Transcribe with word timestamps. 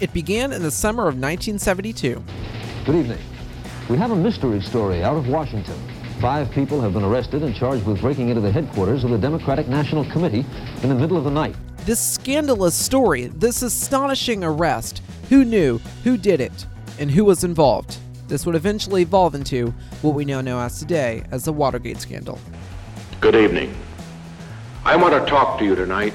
It 0.00 0.12
began 0.12 0.52
in 0.52 0.60
the 0.62 0.72
summer 0.72 1.02
of 1.02 1.14
1972. 1.14 2.20
Good 2.84 2.94
evening. 2.96 3.18
We 3.88 3.96
have 3.96 4.10
a 4.10 4.16
mystery 4.16 4.60
story 4.60 5.04
out 5.04 5.16
of 5.16 5.28
Washington. 5.28 5.78
Five 6.20 6.50
people 6.50 6.80
have 6.80 6.94
been 6.94 7.04
arrested 7.04 7.44
and 7.44 7.54
charged 7.54 7.86
with 7.86 8.00
breaking 8.00 8.28
into 8.28 8.40
the 8.40 8.50
headquarters 8.50 9.04
of 9.04 9.10
the 9.10 9.18
Democratic 9.18 9.68
National 9.68 10.04
Committee 10.10 10.44
in 10.82 10.88
the 10.88 10.96
middle 10.96 11.16
of 11.16 11.22
the 11.22 11.30
night. 11.30 11.54
This 11.86 12.00
scandalous 12.00 12.74
story, 12.74 13.26
this 13.26 13.62
astonishing 13.62 14.42
arrest, 14.42 15.00
who 15.28 15.44
knew, 15.44 15.78
who 16.02 16.16
did 16.16 16.40
it, 16.40 16.66
and 16.98 17.08
who 17.08 17.24
was 17.24 17.44
involved. 17.44 17.98
This 18.26 18.44
would 18.46 18.56
eventually 18.56 19.02
evolve 19.02 19.36
into 19.36 19.72
what 20.02 20.16
we 20.16 20.24
now 20.24 20.40
know 20.40 20.58
as 20.58 20.80
today 20.80 21.22
as 21.30 21.44
the 21.44 21.52
Watergate 21.52 22.00
scandal. 22.00 22.40
Good 23.20 23.36
evening. 23.36 23.72
I 24.84 24.96
want 24.96 25.14
to 25.14 25.30
talk 25.30 25.60
to 25.60 25.64
you 25.64 25.76
tonight 25.76 26.14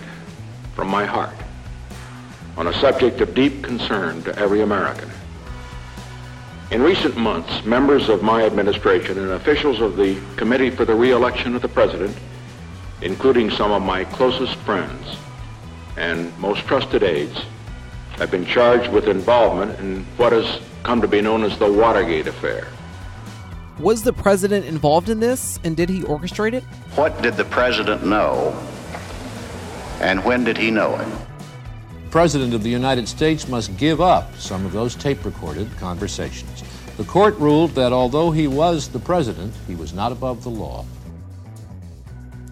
from 0.75 0.89
my 0.89 1.05
heart 1.05 1.33
on 2.59 2.67
a 2.67 2.73
subject 2.73 3.21
of 3.21 3.33
deep 3.33 3.63
concern 3.63 4.21
to 4.23 4.37
every 4.37 4.59
American. 4.59 5.09
In 6.71 6.81
recent 6.83 7.15
months, 7.15 7.63
members 7.63 8.09
of 8.09 8.21
my 8.21 8.43
administration 8.43 9.17
and 9.17 9.31
officials 9.31 9.79
of 9.79 9.95
the 9.95 10.19
Committee 10.35 10.69
for 10.69 10.83
the 10.83 10.93
Re-election 10.93 11.55
of 11.55 11.61
the 11.61 11.69
President, 11.69 12.15
including 13.01 13.49
some 13.49 13.71
of 13.71 13.81
my 13.81 14.03
closest 14.03 14.55
friends 14.57 15.15
and 15.95 16.37
most 16.37 16.65
trusted 16.67 17.01
aides, 17.01 17.41
have 18.17 18.29
been 18.29 18.45
charged 18.45 18.91
with 18.91 19.07
involvement 19.07 19.79
in 19.79 20.03
what 20.17 20.33
has 20.33 20.61
come 20.83 20.99
to 20.99 21.07
be 21.07 21.21
known 21.21 21.45
as 21.45 21.57
the 21.59 21.71
Watergate 21.71 22.27
affair. 22.27 22.67
Was 23.79 24.03
the 24.03 24.11
president 24.11 24.65
involved 24.65 25.07
in 25.07 25.21
this, 25.21 25.61
and 25.63 25.77
did 25.77 25.87
he 25.87 26.01
orchestrate 26.01 26.51
it? 26.51 26.63
What 26.95 27.21
did 27.21 27.35
the 27.35 27.45
president 27.45 28.05
know, 28.05 28.51
and 30.01 30.25
when 30.25 30.43
did 30.43 30.57
he 30.57 30.71
know 30.71 30.97
it? 30.97 31.28
President 32.11 32.55
of 32.55 32.63
the 32.63 32.69
United 32.69 33.07
States 33.07 33.47
must 33.47 33.77
give 33.77 34.01
up 34.01 34.35
some 34.35 34.65
of 34.65 34.71
those 34.71 34.95
tape 34.95 35.23
recorded 35.23 35.69
conversations. 35.77 36.63
The 36.97 37.03
court 37.03 37.37
ruled 37.37 37.71
that 37.75 37.93
although 37.93 38.31
he 38.31 38.47
was 38.47 38.87
the 38.87 38.99
president, 38.99 39.53
he 39.67 39.75
was 39.75 39.93
not 39.93 40.11
above 40.11 40.43
the 40.43 40.49
law. 40.49 40.85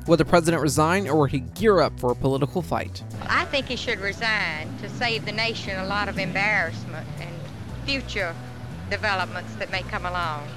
Would 0.06 0.20
the 0.20 0.26
president 0.26 0.62
resign, 0.62 1.08
or 1.08 1.22
would 1.22 1.32
he 1.32 1.40
gear 1.40 1.82
up 1.82 2.00
for 2.00 2.12
a 2.12 2.16
political 2.16 2.62
fight? 2.62 3.04
I 3.24 3.46
think 3.46 3.66
he 3.66 3.76
should 3.76 4.00
resign 4.00 4.70
to 4.82 4.90
save 4.90 5.26
the 5.26 5.32
nation 5.32 5.78
a 5.80 5.86
lot 5.86 6.08
of 6.08 6.20
embarrassment 6.20 7.08
and 7.20 7.36
future 7.84 8.36
developments 8.90 9.56
that 9.56 9.72
may 9.72 9.82
come 9.82 10.06
along. 10.06 10.48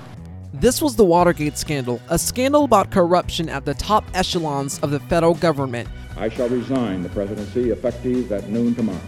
This 0.53 0.83
was 0.83 0.95
the 0.95 1.05
Watergate 1.05 1.57
scandal, 1.57 2.01
a 2.11 2.19
scandal 2.19 2.65
about 2.65 2.91
corruption 2.91 3.49
at 3.49 3.65
the 3.65 3.75
top 3.75 4.05
echelons 4.15 4.79
of 4.81 4.91
the 4.91 5.01
federal 5.01 5.35
government. 5.35 5.89
I 6.21 6.29
shall 6.29 6.51
resign 6.51 7.03
the 7.03 7.09
presidency 7.09 7.71
effective 7.71 8.31
at 8.31 8.47
noon 8.51 8.75
tomorrow. 8.75 9.01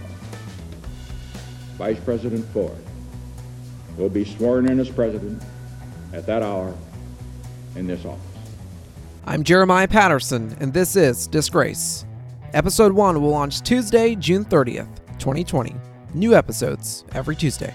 Vice 1.77 2.01
President 2.01 2.43
Ford 2.55 2.83
will 3.99 4.09
be 4.09 4.25
sworn 4.25 4.67
in 4.67 4.81
as 4.81 4.89
president 4.89 5.43
at 6.15 6.25
that 6.25 6.43
hour 6.43 6.75
in 7.77 7.87
this 7.87 8.07
office. 8.07 8.25
I'm 9.27 9.43
Jeremiah 9.43 9.89
Patterson, 9.89 10.57
and 10.59 10.73
this 10.73 10.97
is 10.97 11.27
Disgrace. 11.27 12.07
Episode 12.55 12.93
1 12.93 13.21
will 13.21 13.29
launch 13.29 13.61
Tuesday, 13.61 14.15
June 14.15 14.47
30th, 14.47 14.89
2020. 15.19 15.77
New 16.15 16.35
episodes 16.35 17.05
every 17.13 17.37
Tuesday. 17.37 17.75